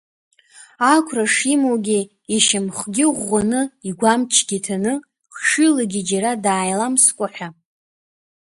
Ақәра 0.93 1.25
шимоугьы, 1.33 1.99
ишьамхгьы 2.35 3.05
ӷәӷәаны, 3.15 3.61
игәамчгьы 3.89 4.57
ҭаны, 4.65 4.93
хшыҩлагьы 5.33 6.01
џьара 6.07 6.31
дааиламскәа 6.43 7.27
ҳәа. 7.33 7.49